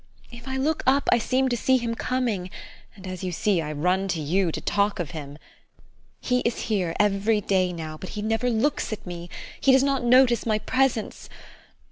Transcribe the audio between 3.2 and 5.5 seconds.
you see, I run to you to talk of him.